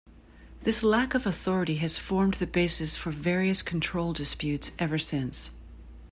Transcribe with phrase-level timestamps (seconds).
[0.63, 5.51] This lack of authority has formed the basis for various control disputes ever since.